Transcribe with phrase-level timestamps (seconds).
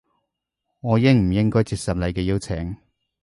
[0.79, 2.75] 我應唔應該接受你嘅邀請